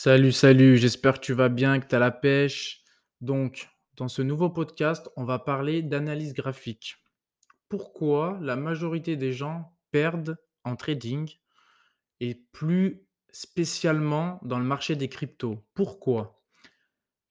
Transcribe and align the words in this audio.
Salut, 0.00 0.30
salut, 0.30 0.76
j'espère 0.76 1.14
que 1.14 1.24
tu 1.26 1.32
vas 1.32 1.48
bien, 1.48 1.80
que 1.80 1.88
tu 1.88 1.96
as 1.96 1.98
la 1.98 2.12
pêche. 2.12 2.84
Donc, 3.20 3.68
dans 3.96 4.06
ce 4.06 4.22
nouveau 4.22 4.48
podcast, 4.48 5.10
on 5.16 5.24
va 5.24 5.40
parler 5.40 5.82
d'analyse 5.82 6.34
graphique. 6.34 6.98
Pourquoi 7.68 8.38
la 8.40 8.54
majorité 8.54 9.16
des 9.16 9.32
gens 9.32 9.76
perdent 9.90 10.38
en 10.62 10.76
trading 10.76 11.28
et 12.20 12.36
plus 12.52 13.08
spécialement 13.32 14.38
dans 14.44 14.60
le 14.60 14.64
marché 14.64 14.94
des 14.94 15.08
cryptos? 15.08 15.66
Pourquoi? 15.74 16.44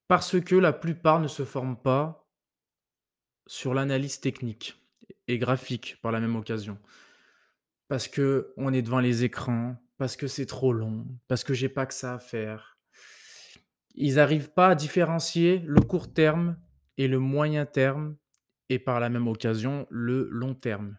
Parce 0.10 0.38
que 0.42 0.56
la 0.56 0.74
plupart 0.74 1.22
ne 1.22 1.30
se 1.30 1.46
forment 1.46 1.82
pas 1.82 2.30
sur 3.46 3.74
l'analyse 3.74 4.20
technique 4.20 4.76
et 5.30 5.38
graphique 5.38 6.02
par 6.02 6.12
la 6.12 6.20
même 6.20 6.36
occasion. 6.36 6.78
Parce 7.88 8.10
que 8.10 8.54
on 8.58 8.74
est 8.74 8.82
devant 8.82 9.00
les 9.00 9.24
écrans, 9.24 9.78
parce 9.98 10.16
que 10.16 10.28
c'est 10.28 10.46
trop 10.46 10.74
long, 10.74 11.06
parce 11.28 11.44
que 11.44 11.54
j'ai 11.54 11.70
pas 11.70 11.86
que 11.86 11.94
ça 11.94 12.16
à 12.16 12.20
faire. 12.20 12.78
Ils 13.96 14.16
n'arrivent 14.16 14.52
pas 14.52 14.70
à 14.70 14.76
différencier 14.76 15.60
le 15.66 15.82
court 15.82 16.14
terme 16.14 16.58
et 16.98 17.08
le 17.08 17.20
moyen 17.20 17.66
terme 17.66 18.16
et 18.70 18.80
par 18.80 19.00
la 19.00 19.10
même 19.10 19.28
occasion 19.28 19.88
le 19.90 20.28
long 20.30 20.54
terme. 20.54 20.98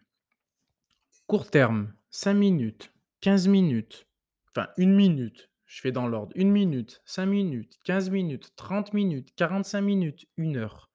Court 1.27 1.49
terme, 1.49 1.93
5 2.09 2.33
minutes, 2.33 2.91
15 3.21 3.47
minutes, 3.47 4.07
enfin 4.49 4.69
1 4.77 4.87
minute, 4.87 5.49
je 5.65 5.81
fais 5.81 5.91
dans 5.91 6.07
l'ordre. 6.07 6.33
1 6.35 6.45
minute, 6.45 7.01
5 7.05 7.25
minutes, 7.27 7.79
15 7.83 8.09
minutes, 8.09 8.51
30 8.55 8.93
minutes, 8.93 9.33
45 9.35 9.81
minutes, 9.81 10.27
1 10.37 10.55
heure. 10.55 10.89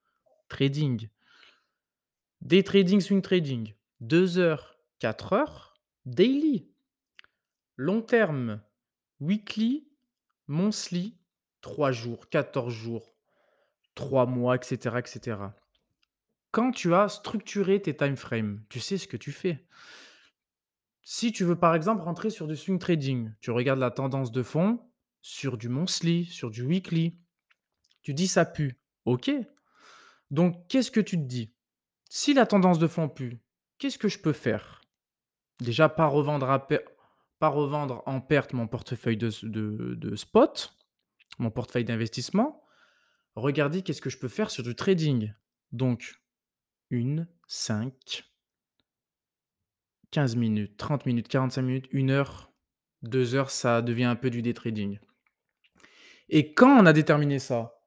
Trading. 0.49 1.09
Day 2.41 2.61
trading, 2.61 2.99
swing 2.99 3.21
trading. 3.21 3.73
2 4.01 4.37
heures, 4.37 4.77
4 4.99 5.33
heures. 5.33 5.73
Daily. 6.05 6.67
Long 7.77 8.01
terme, 8.01 8.61
weekly, 9.19 9.87
monthly, 10.47 11.17
3 11.61 11.91
jours, 11.91 12.29
14 12.29 12.73
jours, 12.73 13.15
3 13.95 14.25
mois, 14.25 14.55
etc., 14.55 14.95
etc. 14.97 15.37
Quand 16.51 16.71
tu 16.71 16.93
as 16.93 17.09
structuré 17.09 17.81
tes 17.81 17.95
time 17.95 18.15
frames, 18.15 18.63
tu 18.69 18.79
sais 18.79 18.97
ce 18.97 19.07
que 19.07 19.17
tu 19.17 19.31
fais. 19.33 19.67
Si 21.01 21.31
tu 21.31 21.43
veux 21.43 21.57
par 21.57 21.75
exemple 21.75 22.03
rentrer 22.03 22.29
sur 22.29 22.47
du 22.47 22.55
swing 22.55 22.79
trading, 22.79 23.33
tu 23.41 23.51
regardes 23.51 23.79
la 23.79 23.91
tendance 23.91 24.31
de 24.31 24.41
fond 24.41 24.79
sur 25.21 25.57
du 25.57 25.67
monthly, 25.67 26.25
sur 26.25 26.49
du 26.49 26.63
weekly. 26.63 27.19
Tu 28.03 28.13
dis 28.13 28.27
ça 28.27 28.45
pue. 28.45 28.79
OK. 29.03 29.31
Donc 30.31 30.67
qu'est-ce 30.67 30.91
que 30.91 31.01
tu 31.01 31.17
te 31.17 31.23
dis? 31.23 31.53
Si 32.09 32.33
la 32.33 32.45
tendance 32.45 32.79
de 32.79 32.87
fond 32.87 33.09
pue, 33.09 33.39
qu'est-ce 33.77 33.97
que 33.97 34.07
je 34.07 34.19
peux 34.19 34.33
faire? 34.33 34.81
Déjà 35.59 35.89
pas 35.89 36.05
revendre 36.05 36.49
à 36.49 36.67
pas 37.39 37.49
revendre 37.49 38.03
en 38.05 38.21
perte 38.21 38.53
mon 38.53 38.67
portefeuille 38.67 39.17
de 39.17 40.15
spot, 40.15 40.77
mon 41.39 41.51
portefeuille 41.51 41.85
d'investissement. 41.85 42.63
Regardez 43.35 43.81
qu'est-ce 43.81 44.01
que 44.01 44.09
je 44.09 44.17
peux 44.17 44.29
faire 44.29 44.49
sur 44.49 44.63
du 44.63 44.75
trading. 44.75 45.33
Donc 45.71 46.21
1, 46.91 47.25
5 47.47 48.23
15 50.11 50.35
minutes, 50.37 50.77
30 50.77 51.05
minutes, 51.05 51.27
45 51.27 51.61
minutes, 51.61 51.89
1 51.93 52.09
heure, 52.09 52.53
2 53.03 53.35
heures, 53.35 53.49
ça 53.49 53.81
devient 53.81 54.05
un 54.05 54.15
peu 54.15 54.29
du 54.29 54.41
day 54.41 54.53
trading. 54.53 54.97
Et 56.29 56.53
quand 56.53 56.79
on 56.79 56.85
a 56.85 56.93
déterminé 56.93 57.37
ça, 57.39 57.81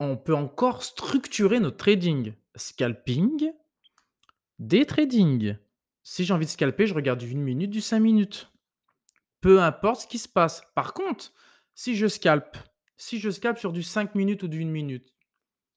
on 0.00 0.16
peut 0.16 0.34
encore 0.34 0.82
structurer 0.82 1.60
notre 1.60 1.76
trading. 1.76 2.32
Scalping, 2.56 3.52
day 4.58 4.86
trading. 4.86 5.56
Si 6.02 6.24
j'ai 6.24 6.32
envie 6.32 6.46
de 6.46 6.50
scalper, 6.50 6.86
je 6.86 6.94
regarde 6.94 7.18
du 7.18 7.30
1 7.30 7.38
minute, 7.38 7.70
du 7.70 7.82
5 7.82 8.00
minutes. 8.00 8.50
Peu 9.40 9.60
importe 9.60 10.02
ce 10.02 10.06
qui 10.06 10.18
se 10.18 10.28
passe. 10.28 10.62
Par 10.74 10.94
contre, 10.94 11.32
si 11.74 11.94
je 11.94 12.06
scalpe, 12.06 12.56
si 12.96 13.18
je 13.20 13.30
scalpe 13.30 13.58
sur 13.58 13.72
du 13.72 13.82
5 13.82 14.14
minutes 14.14 14.42
ou 14.42 14.48
du 14.48 14.62
1 14.62 14.66
minute, 14.66 15.14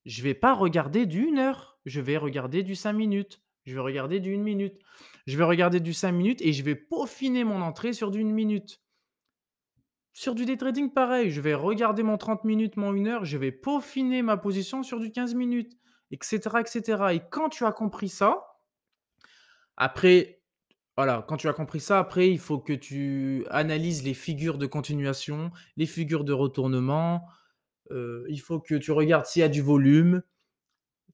je 0.06 0.24
vais 0.24 0.34
pas 0.34 0.54
regarder 0.54 1.06
du 1.06 1.28
1 1.28 1.38
heure, 1.38 1.80
je 1.86 2.02
vais 2.02 2.18
regarder 2.18 2.64
du 2.64 2.76
5 2.76 2.94
minutes, 2.94 3.42
je 3.66 3.76
vais 3.76 3.82
regarder 3.82 4.20
du 4.20 4.34
1 4.34 4.40
minute, 4.40 4.80
je 5.28 5.38
vais 5.38 5.44
regarder 5.44 5.80
du 5.80 5.94
5 5.94 6.12
minutes 6.12 6.42
et 6.42 6.54
je 6.54 6.64
vais 6.64 6.76
peaufiner 6.76 7.44
mon 7.44 7.62
entrée 7.62 7.94
sur 7.94 8.10
du 8.10 8.22
1 8.22 8.24
minute. 8.24 8.82
Sur 10.14 10.36
du 10.36 10.46
day 10.46 10.58
trading, 10.58 10.92
pareil, 10.92 11.32
je 11.32 11.40
vais 11.40 11.54
regarder 11.54 12.04
mon 12.04 12.18
30 12.18 12.44
minutes, 12.44 12.76
mon 12.78 12.94
1 12.94 13.06
heure, 13.06 13.26
je 13.26 13.38
vais 13.38 13.52
peaufiner 13.52 14.24
ma 14.24 14.38
position 14.38 14.84
sur 14.84 15.00
du 15.00 15.12
15 15.12 15.36
minutes, 15.36 15.78
etc., 16.10 16.40
etc. 16.60 17.04
Et 17.14 17.22
quand 17.30 17.50
tu 17.50 17.66
as 17.66 17.72
compris 17.72 18.10
ça, 18.10 18.58
après, 19.78 20.41
voilà, 21.04 21.26
quand 21.28 21.36
tu 21.36 21.48
as 21.50 21.54
compris 21.54 21.80
ça, 21.80 21.98
après, 21.98 22.30
il 22.30 22.38
faut 22.38 22.60
que 22.60 22.74
tu 22.74 23.44
analyses 23.50 24.04
les 24.04 24.14
figures 24.14 24.60
de 24.60 24.68
continuation, 24.68 25.50
les 25.76 25.88
figures 25.88 26.24
de 26.24 26.32
retournement. 26.32 27.28
euh, 27.90 28.24
il 28.30 28.40
faut 28.40 28.60
que 28.60 28.76
tu 28.76 28.92
regardes 28.92 29.26
s'il 29.26 29.40
y 29.40 29.44
a 29.44 29.50
du 29.50 29.64
volume, 29.64 30.22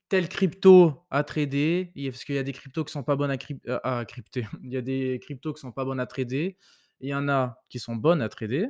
telle 0.09 0.27
crypto 0.27 1.05
à 1.09 1.23
trader, 1.23 1.93
parce 2.11 2.25
qu'il 2.25 2.35
y 2.35 2.37
a 2.37 2.43
des 2.43 2.51
cryptos 2.51 2.83
qui 2.83 2.91
sont 2.91 3.03
pas 3.03 3.15
bonnes 3.15 3.31
à, 3.31 4.01
euh, 4.01 4.03
crypter. 4.03 4.45
Il 4.61 4.73
y 4.73 4.75
a 4.75 4.81
des 4.81 5.19
cryptos 5.21 5.53
qui 5.53 5.61
sont 5.61 5.71
pas 5.71 5.85
bonnes 5.85 6.01
à 6.01 6.05
trader. 6.05 6.57
Il 6.99 7.07
y 7.07 7.15
en 7.15 7.29
a 7.29 7.63
qui 7.69 7.79
sont 7.79 7.95
bonnes 7.95 8.21
à 8.21 8.27
trader. 8.27 8.67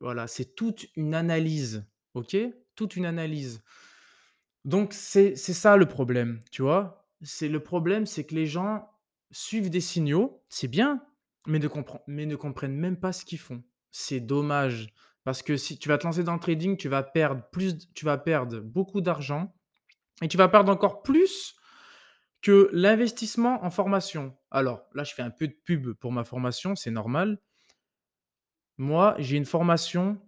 Voilà, 0.00 0.26
c'est 0.26 0.54
toute 0.54 0.86
une 0.96 1.14
analyse, 1.14 1.86
ok? 2.14 2.34
Toute 2.76 2.96
une 2.96 3.04
analyse. 3.04 3.62
Donc 4.64 4.94
c'est 4.94 5.36
ça 5.36 5.76
le 5.76 5.84
problème, 5.84 6.40
tu 6.50 6.62
vois? 6.62 7.06
C'est 7.20 7.48
le 7.48 7.60
problème, 7.60 8.06
c'est 8.06 8.24
que 8.24 8.34
les 8.34 8.46
gens 8.46 8.88
suivent 9.30 9.70
des 9.70 9.80
signaux, 9.80 10.44
c'est 10.48 10.68
bien, 10.68 11.04
mais 11.46 11.58
ne 11.58 11.68
mais 12.06 12.26
ne 12.26 12.36
comprennent 12.36 12.76
même 12.76 12.98
pas 12.98 13.12
ce 13.12 13.24
qu'ils 13.24 13.38
font. 13.38 13.62
C'est 13.90 14.20
dommage 14.20 14.92
parce 15.24 15.42
que 15.42 15.56
si 15.56 15.78
tu 15.78 15.88
vas 15.88 15.98
te 15.98 16.04
lancer 16.04 16.22
dans 16.24 16.34
le 16.34 16.40
trading, 16.40 16.76
tu 16.76 16.88
vas 16.88 17.02
perdre 17.02 17.42
plus 17.50 17.90
tu 17.94 18.04
vas 18.04 18.18
perdre 18.18 18.60
beaucoup 18.60 19.00
d'argent 19.00 19.54
et 20.22 20.28
tu 20.28 20.36
vas 20.36 20.48
perdre 20.48 20.70
encore 20.70 21.02
plus 21.02 21.56
que 22.42 22.68
l'investissement 22.72 23.64
en 23.64 23.70
formation. 23.70 24.36
Alors 24.50 24.84
là, 24.94 25.02
je 25.02 25.14
fais 25.14 25.22
un 25.22 25.30
peu 25.30 25.48
de 25.48 25.56
pub 25.64 25.94
pour 25.94 26.12
ma 26.12 26.24
formation, 26.24 26.76
c'est 26.76 26.90
normal. 26.90 27.40
Moi, 28.76 29.14
j'ai 29.18 29.36
une 29.36 29.46
formation 29.46 30.20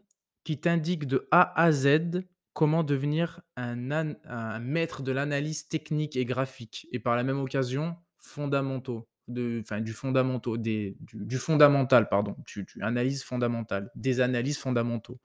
qui 0.45 0.61
t'indique 0.61 1.07
de 1.07 1.29
A 1.31 1.61
à 1.61 1.73
Z 1.73 2.23
comment 2.57 2.85
devenir 2.85 3.43
un, 3.57 3.91
un 3.91 4.59
maître 4.61 5.03
de 5.03 5.13
l'analyse 5.13 5.69
technique 5.69 6.17
et 6.17 6.25
graphique, 6.25 6.89
et 6.91 6.99
par 6.99 7.15
la 7.15 7.23
même 7.23 7.39
occasion, 7.39 7.97
fondamentaux, 8.27 9.09
de, 9.29 9.61
enfin, 9.63 9.81
du, 9.81 9.93
fondamentaux, 9.93 10.57
des, 10.57 10.97
du, 11.01 11.25
du 11.25 11.39
fondamental, 11.39 12.09
pardon, 12.09 12.37
tu, 12.47 12.67
tu 12.67 12.83
analyses 12.83 13.23
fondamentale, 13.23 13.91
des 13.95 14.21
analyses 14.21 14.59
fondamentaux. 14.59 15.21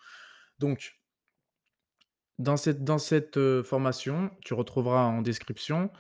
Donc, 0.59 0.99
dans 2.39 2.57
cette, 2.57 2.83
dans 2.83 2.97
cette 2.97 3.37
euh, 3.37 3.63
formation, 3.63 4.31
tu 4.41 4.53
retrouveras 4.53 5.05
en 5.05 5.21
description 5.21 5.91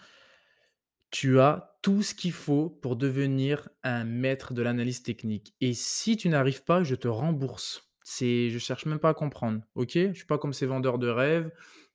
tu 1.11 1.39
as 1.39 1.77
tout 1.81 2.01
ce 2.01 2.15
qu'il 2.15 2.31
faut 2.31 2.69
pour 2.69 2.95
devenir 2.95 3.69
un 3.83 4.05
maître 4.05 4.53
de 4.53 4.61
l'analyse 4.61 5.03
technique 5.03 5.53
et 5.61 5.73
si 5.73 6.17
tu 6.17 6.29
n'arrives 6.29 6.63
pas, 6.63 6.83
je 6.83 6.95
te 6.95 7.07
rembourse. 7.07 7.91
C'est 8.03 8.49
je 8.49 8.57
cherche 8.57 8.85
même 8.85 8.99
pas 8.99 9.09
à 9.09 9.13
comprendre, 9.13 9.61
OK? 9.75 9.91
Je 9.93 10.13
suis 10.13 10.25
pas 10.25 10.37
comme 10.37 10.53
ces 10.53 10.65
vendeurs 10.65 10.97
de 10.97 11.09
rêves 11.09 11.51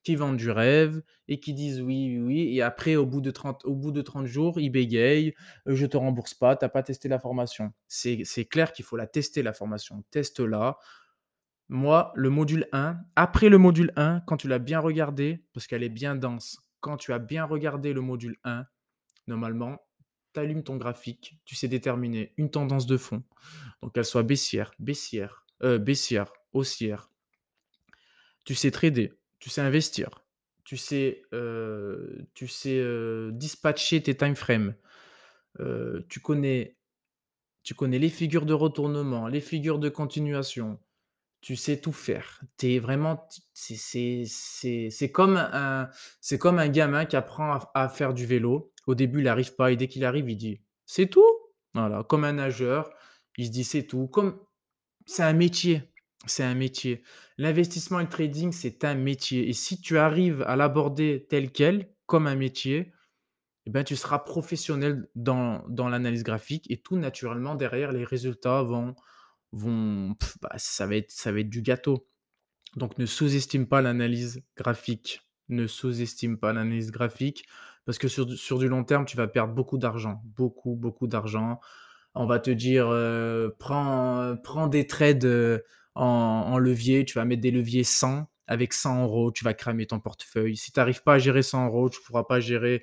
qui 0.06 0.14
vendent 0.14 0.36
du 0.36 0.52
rêve 0.52 1.02
et 1.26 1.40
qui 1.40 1.52
disent: 1.52 1.80
«Oui, 1.80 2.16
oui, 2.16 2.20
oui» 2.20 2.56
et 2.56 2.62
après 2.62 2.94
au 2.94 3.06
bout 3.06 3.20
de 3.20 3.32
30 3.32 3.64
au 3.64 3.74
bout 3.74 3.90
de 3.90 4.02
30 4.02 4.26
jours, 4.26 4.60
ils 4.60 4.70
bégayent: 4.70 5.34
«Heu, 5.68 5.74
je 5.74 5.84
te 5.84 5.96
rembourse 5.96 6.32
pas, 6.32 6.54
tu 6.54 6.64
as 6.64 6.68
pas 6.68 6.84
testé 6.84 7.08
la 7.08 7.18
formation». 7.18 7.72
C'est 7.88 8.44
clair 8.48 8.72
qu'il 8.72 8.84
faut 8.84 8.96
la 8.96 9.08
tester 9.08 9.42
la 9.42 9.52
formation. 9.52 10.04
Teste-la. 10.12 10.78
Moi, 11.68 12.12
le 12.14 12.30
module 12.30 12.68
1, 12.70 12.98
après 13.16 13.48
le 13.48 13.58
module 13.58 13.92
1, 13.96 14.20
quand 14.28 14.36
tu 14.36 14.46
l'as 14.46 14.60
bien 14.60 14.78
regardé, 14.78 15.42
parce 15.52 15.66
qu'elle 15.66 15.82
est 15.82 15.88
bien 15.88 16.14
dense, 16.14 16.60
quand 16.78 16.96
tu 16.96 17.12
as 17.12 17.18
bien 17.18 17.44
regardé 17.44 17.92
le 17.92 18.00
module 18.00 18.36
1, 18.44 18.64
Normalement, 19.26 19.78
tu 20.34 20.38
allumes 20.38 20.62
ton 20.62 20.76
graphique, 20.76 21.36
tu 21.44 21.56
sais 21.56 21.66
déterminer 21.66 22.32
une 22.36 22.48
tendance 22.48 22.86
de 22.86 22.96
fond, 22.96 23.24
donc 23.82 23.92
qu'elle 23.92 24.04
soit 24.04 24.22
baissière, 24.22 24.72
baissière, 24.78 25.44
baissière, 25.60 26.32
haussière. 26.52 27.10
Tu 28.44 28.54
sais 28.54 28.70
trader, 28.70 29.12
tu 29.38 29.50
sais 29.50 29.60
investir, 29.60 30.24
tu 30.64 30.76
sais, 30.76 31.22
tu 32.34 32.48
sais, 32.48 32.84
dispatcher 33.32 34.02
tes 34.02 34.16
time 34.16 34.36
frames, 34.36 34.74
tu 36.08 36.20
connais 36.20 36.76
tu 37.62 37.74
connais 37.74 37.98
les 37.98 38.10
figures 38.10 38.46
de 38.46 38.52
retournement, 38.54 39.26
les 39.26 39.40
figures 39.40 39.80
de 39.80 39.88
continuation, 39.88 40.78
tu 41.40 41.56
sais 41.56 41.80
tout 41.80 41.92
faire. 41.92 42.40
Tu 42.58 42.74
es 42.74 42.78
vraiment 42.78 43.28
c'est 43.54 45.10
comme 45.12 45.36
un 45.36 45.90
c'est 46.20 46.38
comme 46.38 46.58
un 46.60 46.68
gamin 46.68 47.06
qui 47.06 47.16
apprend 47.16 47.58
à 47.74 47.88
faire 47.88 48.14
du 48.14 48.24
vélo. 48.24 48.72
Au 48.86 48.94
début, 48.94 49.20
il 49.20 49.28
arrive 49.28 49.56
pas 49.56 49.72
et 49.72 49.76
dès 49.76 49.88
qu'il 49.88 50.04
arrive, 50.04 50.30
il 50.30 50.36
dit: 50.36 50.60
«C'est 50.84 51.08
tout?» 51.08 51.26
voilà, 51.74 52.04
comme 52.04 52.22
un 52.22 52.34
nageur, 52.34 52.88
il 53.36 53.46
se 53.46 53.50
dit: 53.50 53.64
«C'est 53.64 53.82
tout», 53.82 54.06
comme 54.06 54.38
c'est 55.06 55.24
un 55.24 55.32
métier, 55.32 55.82
c'est 56.26 56.44
un 56.44 56.54
métier. 56.54 57.02
L'investissement 57.38 58.00
et 58.00 58.04
le 58.04 58.08
trading, 58.08 58.52
c'est 58.52 58.84
un 58.84 58.94
métier 58.94 59.48
et 59.48 59.52
si 59.52 59.80
tu 59.80 59.98
arrives 59.98 60.42
à 60.42 60.56
l'aborder 60.56 61.26
tel 61.28 61.50
quel, 61.52 61.90
comme 62.06 62.26
un 62.26 62.36
métier, 62.36 62.92
et 63.66 63.70
ben, 63.70 63.84
tu 63.84 63.96
seras 63.96 64.20
professionnel 64.20 65.08
dans 65.16 65.64
l'analyse 65.88 66.24
graphique 66.24 66.70
et 66.70 66.78
tout 66.82 66.96
naturellement 66.98 67.54
derrière 67.56 67.92
les 67.92 68.04
résultats 68.04 68.62
vont 68.62 68.94
vont 69.52 70.16
bah, 70.42 70.50
ça 70.58 70.86
va 70.86 70.96
être 70.96 71.10
ça 71.12 71.32
va 71.32 71.42
du 71.44 71.62
gâteau. 71.62 72.08
Donc 72.76 72.98
ne 72.98 73.06
sous-estime 73.06 73.66
pas 73.66 73.80
l'analyse 73.82 74.42
graphique. 74.56 75.22
Ne 75.48 75.66
sous-estime 75.66 76.38
pas 76.38 76.52
l'analyse 76.52 76.90
graphique 76.90 77.46
parce 77.84 77.98
que 77.98 78.08
sur 78.08 78.30
sur 78.32 78.58
du 78.58 78.68
long 78.68 78.84
terme, 78.84 79.04
tu 79.06 79.16
vas 79.16 79.28
perdre 79.28 79.54
beaucoup 79.54 79.78
d'argent, 79.78 80.22
beaucoup, 80.24 80.74
beaucoup 80.76 81.06
d'argent. 81.06 81.60
On 82.14 82.26
va 82.26 82.38
te 82.40 82.50
dire, 82.50 82.88
heu: 82.90 83.54
«Prends, 83.58 84.36
des 84.68 84.86
trades, 84.86 85.24
heu, 85.24 85.64
en 86.02 86.58
levier». 86.58 87.04
Tu 87.06 87.14
vas 87.18 87.24
mettre 87.24 87.42
des 87.42 87.50
leviers 87.52 87.84
100. 87.84 88.28
Avec 88.48 88.72
100 88.74 89.06
€, 89.06 89.32
tu 89.32 89.44
vas 89.44 89.54
cramer 89.54 89.86
ton 89.86 89.98
portefeuille. 90.00 90.56
Si 90.56 90.72
tu 90.72 90.78
arrives 90.80 91.02
pas 91.02 91.14
à 91.14 91.18
gérer 91.18 91.42
100 91.42 91.68
€, 91.68 91.90
tu 91.90 92.00
pourras 92.02 92.24
pas 92.24 92.38
gérer, 92.40 92.82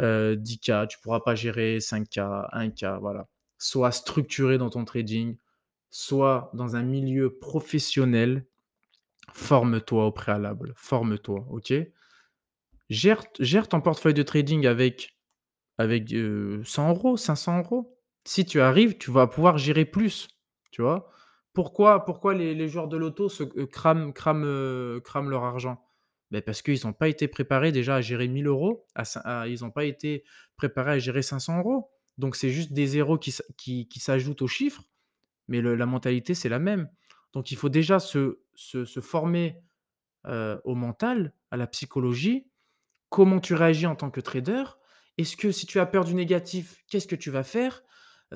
heu, 0.00 0.36
10 0.36 0.60
K, 0.60 0.86
tu 0.88 0.98
pourras 1.02 1.20
pas 1.20 1.34
gérer 1.34 1.80
5 1.80 2.08
K, 2.10 2.18
1 2.52 2.70
K, 2.70 2.84
voilà. 3.00 3.28
Sois 3.58 3.92
structuré 3.92 4.58
dans 4.58 4.70
ton 4.70 4.84
trading, 4.84 5.36
sois 5.90 6.50
dans 6.54 6.76
un 6.76 6.82
milieu 6.84 7.38
professionnel, 7.38 8.46
forme-toi 9.34 10.06
au 10.06 10.12
préalable, 10.12 10.72
forme-toi, 10.76 11.46
OK? 11.50 11.72
Gère 12.90 13.24
gère 13.40 13.68
ton 13.68 13.80
portefeuille 13.80 14.14
de 14.14 14.22
trading 14.24 14.66
avec 14.66 15.16
avec, 15.78 16.12
heu, 16.14 16.62
100 16.64 16.90
€, 16.94 17.16
500 17.18 17.62
€. 17.62 17.98
Si 18.26 18.44
tu 18.46 18.60
arrives, 18.60 18.98
tu 18.98 19.10
vas 19.12 19.26
pouvoir 19.28 19.58
gérer 19.58 19.84
plus, 19.86 20.28
tu 20.72 20.82
vois? 20.82 21.10
Pourquoi 21.54 22.34
les 22.34 22.68
joueurs 22.68 22.88
de 22.88 22.96
loto 22.96 23.28
se 23.28 23.42
heu, 23.42 23.66
crament 23.66 24.12
leur 25.30 25.44
argent? 25.44 25.84
Beh, 26.30 26.42
parce 26.42 26.62
qu'ils 26.62 26.86
ont 26.86 26.92
pas 26.92 27.08
été 27.08 27.26
préparés 27.26 27.72
déjà 27.72 27.96
à 27.96 28.00
gérer 28.00 28.28
1000 28.28 28.46
€, 28.48 28.86
à 28.94 29.04
cin 29.04 29.20
à 29.24 29.48
ils 29.48 29.64
ont 29.64 29.70
pas 29.72 29.84
été 29.84 30.22
préparés 30.56 30.92
à 30.92 30.98
gérer 31.00 31.22
500 31.22 31.60
€. 31.60 31.90
Donc 32.18 32.36
c'est 32.36 32.50
juste 32.50 32.72
des 32.72 32.86
zéros 32.86 33.18
qui 33.18 33.32
s'a 33.32 33.42
qui 33.56 33.88
qui 33.88 33.98
s'ajoutent 33.98 34.42
aux 34.42 34.46
chiffres, 34.48 34.84
mais 35.48 35.62
la 35.62 35.86
mentalité, 35.86 36.34
c'est 36.34 36.48
la 36.50 36.58
même. 36.60 36.90
Donc 37.34 37.52
il 37.52 37.56
faut 37.58 37.68
déjà 37.70 38.00
se 38.00 38.38
former, 39.02 39.56
heu, 40.28 40.60
au 40.64 40.74
mental, 40.76 41.34
à 41.50 41.56
la 41.58 41.66
psychologie. 41.68 42.48
Comment 43.10 43.40
tu 43.40 43.54
réagis 43.54 43.86
en 43.86 43.96
tant 43.96 44.10
que 44.10 44.20
trader? 44.20 44.64
Est-ce 45.18 45.36
que 45.36 45.52
si 45.52 45.66
tu 45.66 45.80
as 45.80 45.86
peur 45.86 46.04
du 46.04 46.14
négatif, 46.14 46.84
qu'est-ce 46.88 47.08
que 47.08 47.16
tu 47.16 47.30
vas 47.30 47.44
faire? 47.44 47.82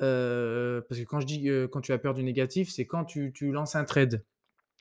Heu, 0.01 0.85
parce 0.89 0.99
que 1.01 1.05
quand 1.05 1.19
je 1.21 1.25
dis, 1.27 1.49
heu, 1.49 1.67
quand 1.67 1.81
tu 1.81 1.93
as 1.93 1.97
peur 1.97 2.13
du 2.13 2.23
négatif, 2.23 2.69
c'est 2.71 2.85
quand 2.85 3.05
tu 3.05 3.31
tu 3.33 3.51
lances 3.51 3.75
un 3.75 3.85
trade. 3.85 4.23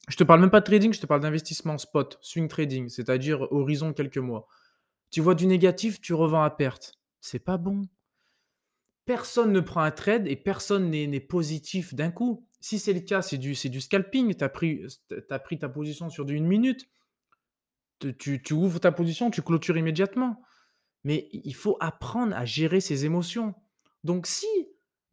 Je 0.09 0.17
te 0.17 0.25
parle 0.25 0.41
même 0.41 0.51
pas 0.51 0.61
de 0.61 0.67
trading, 0.67 0.93
je 0.95 1.01
te 1.01 1.07
parle 1.07 1.21
d'investissement 1.23 1.79
spot, 1.79 2.19
swing 2.23 2.49
trading, 2.49 2.89
c'est-à-dire 2.91 3.43
horizon 3.53 3.93
quelques 3.95 4.19
mois. 4.19 4.47
Tu 5.11 5.21
vois 5.23 5.35
du 5.37 5.47
négatif, 5.47 6.01
tu 6.01 6.15
revends 6.15 6.43
à 6.45 6.51
perte. 6.51 6.95
C'est 7.21 7.41
pas 7.41 7.59
bon. 7.59 7.83
Personne 9.07 9.53
ne 9.53 9.61
prend 9.61 9.83
un 9.83 9.91
trade 9.91 10.27
et 10.27 10.37
personne 10.37 10.89
n'est 10.91 11.21
positif 11.21 11.95
d'un 11.95 12.11
coup. 12.11 12.47
Si 12.61 12.79
c'est 12.79 12.95
le 12.95 13.01
cas, 13.01 13.21
c'est 13.21 13.37
du 13.37 13.55
scalping. 13.55 14.35
Tu 14.35 14.45
as 14.45 14.49
pris, 14.49 15.59
ta 15.59 15.69
position 15.69 16.09
sur 16.09 16.25
1 16.27 16.47
minute. 16.47 16.89
Te 18.01 18.09
tu 18.09 18.53
ouvres 18.55 18.81
ta 18.81 18.93
position, 18.93 19.31
tu 19.31 19.43
clôtures 19.43 19.77
immédiatement. 19.77 20.43
Mais 21.05 21.29
il 21.33 21.55
faut 21.55 21.77
apprendre 21.81 22.37
à 22.37 22.45
gérer 22.45 22.81
ses 22.81 23.05
émotions. 23.07 23.55
Donc 24.05 24.27
si 24.27 24.47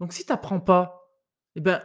donc 0.02 0.14
si 0.14 0.26
tu 0.26 0.34
apprends 0.34 0.60
pas, 0.60 1.08
et 1.56 1.62
ben, 1.62 1.80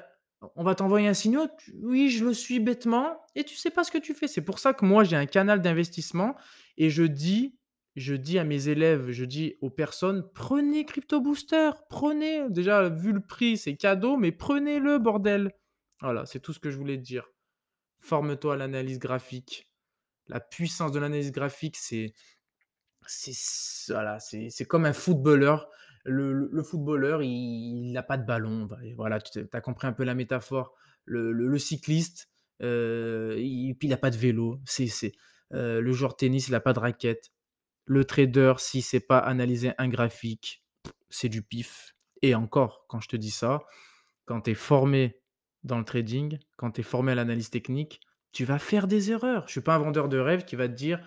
on 0.56 0.64
va 0.64 0.74
t'envoyer 0.74 1.06
un 1.06 1.14
signaux, 1.14 1.46
tu 1.58 1.74
«Oui, 1.82 2.08
je 2.08 2.24
le 2.24 2.32
suis 2.32 2.60
bêtement» 2.60 3.20
et 3.34 3.44
tu 3.44 3.54
sais 3.56 3.70
pas 3.70 3.84
ce 3.84 3.90
que 3.90 3.98
tu 3.98 4.14
fais. 4.14 4.26
C'est 4.26 4.40
pour 4.40 4.58
ça 4.58 4.72
que 4.72 4.86
moi, 4.86 5.04
j'ai 5.04 5.16
un 5.16 5.26
canal 5.26 5.60
d'investissement 5.60 6.34
et 6.78 6.88
je 6.88 7.04
dis 7.04 7.58
je 7.94 8.14
dis 8.14 8.38
à 8.38 8.44
mes 8.44 8.68
élèves, 8.68 9.10
je 9.10 9.24
dis 9.24 9.56
aux 9.60 9.70
personnes: 9.70 10.26
«Prenez 10.34 10.86
Crypto 10.86 11.20
Booster, 11.20 11.70
prenez! 11.90 12.48
Déjà, 12.48 12.88
vu 12.88 13.12
le 13.12 13.20
prix, 13.20 13.58
c'est 13.58 13.76
cadeau, 13.76 14.16
mais 14.16 14.32
prenez-le, 14.32 14.98
bordel!» 14.98 15.52
voilà, 16.00 16.24
c'est 16.24 16.40
tout 16.40 16.54
ce 16.54 16.58
que 16.58 16.70
je 16.70 16.78
voulais 16.78 16.96
te 16.96 17.02
dire. 17.02 17.28
Forme-toi 18.00 18.54
à 18.54 18.56
l'analyse 18.56 18.98
graphique. 18.98 19.70
La 20.28 20.40
puissance 20.40 20.92
de 20.92 20.98
l'analyse 20.98 21.32
graphique, 21.32 21.76
c'est 21.76 22.14
c'est 23.06 23.92
voilà, 23.92 24.18
comme 24.68 24.86
un 24.86 24.94
footballeur. 24.94 25.68
Le 26.06 26.32
le 26.32 26.48
le 26.52 26.62
footballeur, 26.62 27.22
il 27.22 27.90
il 27.90 27.96
a 27.98 28.02
pas 28.04 28.16
de 28.16 28.24
ballon, 28.26 28.68
voilà, 28.96 29.20
tu 29.20 29.40
as 29.52 29.60
compris 29.60 29.86
un 29.88 29.92
peu 29.92 30.04
la 30.04 30.14
métaphore. 30.14 30.74
Le 31.04 31.58
cycliste, 31.58 32.28
heu, 32.62 33.36
il 33.38 33.74
puis 33.76 33.88
il 33.88 33.92
a 33.94 33.96
pas 33.96 34.10
de 34.10 34.16
vélo. 34.16 34.60
C'est 34.66 34.86
c'est, 34.88 35.12
heu, 35.54 35.80
le 35.80 35.92
joueur 35.92 36.12
de 36.12 36.16
tennis, 36.16 36.48
il 36.48 36.54
a 36.54 36.60
pas 36.60 36.72
de 36.72 36.78
raquette. 36.80 37.30
Le 37.86 38.04
trader, 38.04 38.54
s'il 38.58 38.82
sait 38.84 39.00
pas 39.00 39.18
analyser 39.18 39.72
un 39.78 39.88
graphique, 39.88 40.64
c'est 41.10 41.28
du 41.30 41.42
pif 41.42 41.94
et 42.22 42.34
encore, 42.34 42.86
quand 42.88 43.00
je 43.00 43.08
te 43.08 43.16
dis 43.16 43.30
ça, 43.30 43.60
quand 44.26 44.42
tu 44.42 44.52
es 44.52 44.54
formé 44.54 45.20
dans 45.64 45.78
le 45.78 45.84
trading, 45.84 46.38
quand 46.56 46.72
tu 46.72 46.80
es 46.80 46.84
formé 46.84 47.12
à 47.12 47.14
l'analyse 47.16 47.50
technique, 47.50 48.00
tu 48.32 48.44
vas 48.44 48.58
faire 48.58 48.88
des 48.88 49.10
erreurs. 49.12 49.46
Je 49.48 49.52
suis 49.52 49.60
pas 49.62 49.76
un 49.76 49.78
vendeur 49.78 50.08
de 50.08 50.18
rêve 50.18 50.44
qui 50.44 50.56
va 50.56 50.68
te 50.68 50.74
dire: 50.74 51.00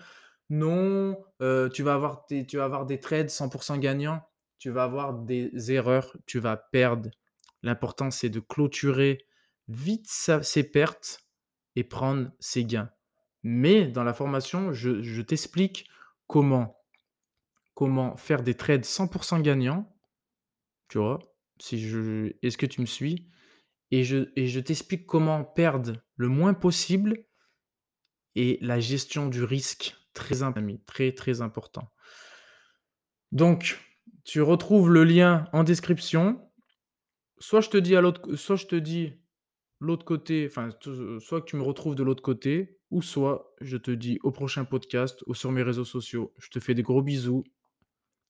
«Non, 0.50 1.18
heu, 1.42 1.70
tu 1.72 1.82
vas 1.84 1.94
avoir 1.94 2.26
tu 2.26 2.56
vas 2.58 2.64
avoir 2.64 2.86
des 2.86 3.00
trades 3.00 3.30
100% 3.30 3.78
gagnants». 3.78 4.22
Tu 4.60 4.70
vas 4.70 4.84
avoir 4.84 5.14
des 5.14 5.72
erreurs, 5.72 6.16
tu 6.26 6.38
vas 6.38 6.56
perdre. 6.56 7.10
L'important, 7.62 8.12
c'est 8.12 8.28
de 8.28 8.38
clôturer 8.38 9.26
vite 9.66 10.06
sa 10.06 10.42
ses 10.42 10.62
pertes 10.62 11.26
et 11.74 11.82
prendre 11.82 12.30
ses 12.38 12.64
gains. 12.64 12.90
Mais 13.42 13.88
dans 13.88 14.04
la 14.04 14.14
formation, 14.14 14.72
je 14.72 15.20
t'explique 15.22 15.88
comment 16.28 16.76
comment 17.74 18.16
faire 18.16 18.42
des 18.42 18.54
trades 18.54 18.84
100% 18.84 19.40
gagnants, 19.40 19.90
tu 20.88 20.98
vois? 20.98 21.18
Si 21.58 21.76
est-ce 22.42 22.58
que 22.58 22.66
tu 22.66 22.82
me 22.82 22.86
suis? 22.86 23.30
Et 23.90 24.04
je 24.04 24.60
t'explique 24.60 25.06
comment 25.06 25.42
perdre 25.42 25.94
le 26.16 26.28
moins 26.28 26.52
possible 26.52 27.24
et 28.34 28.58
la 28.60 28.78
gestion 28.78 29.28
du 29.28 29.42
risque, 29.42 29.96
très 30.12 30.44
très, 30.86 31.12
très 31.12 31.40
important. 31.40 31.90
Donc, 33.32 33.78
tu 34.24 34.42
retrouves 34.42 34.90
le 34.90 35.04
lien 35.04 35.48
en 35.52 35.64
description. 35.64 36.40
Soit 37.38 37.60
je 37.60 37.70
te 37.70 37.76
dis 37.76 37.96
à 37.96 38.00
l'autre 38.00 38.34
soit 38.36 38.56
je 38.56 38.66
te 38.66 38.76
dis 38.76 39.14
l'autre 39.80 40.04
côté, 40.04 40.46
enfin, 40.46 40.70
te 40.70 41.18
soit 41.18 41.40
que 41.40 41.46
tu 41.46 41.56
me 41.56 41.62
retrouves 41.62 41.94
de 41.94 42.02
l'autre 42.02 42.22
côté 42.22 42.78
ou 42.90 43.02
soit 43.02 43.54
je 43.60 43.76
te 43.76 43.90
dis 43.90 44.18
au 44.22 44.30
prochain 44.30 44.64
podcast 44.64 45.22
ou 45.26 45.34
sur 45.34 45.52
mes 45.52 45.62
réseaux 45.62 45.84
sociaux. 45.84 46.34
Je 46.38 46.50
te 46.50 46.60
fais 46.60 46.74
des 46.74 46.82
gros 46.82 47.02
bisous. 47.02 47.44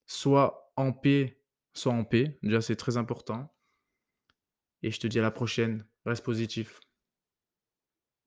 Sois 0.07 0.73
en 0.75 0.93
paix, 0.93 1.41
sois 1.73 1.93
en 1.93 2.03
paix, 2.03 2.39
déjà 2.43 2.61
c'est 2.61 2.75
très 2.75 2.97
important 2.97 3.51
et 4.83 4.91
je 4.91 4.99
te 4.99 5.07
dis 5.07 5.19
à 5.19 5.21
la 5.21 5.31
prochaine. 5.31 5.85
Reste 6.05 6.23
positif. 6.23 6.79